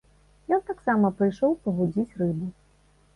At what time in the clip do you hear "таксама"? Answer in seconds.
0.69-1.11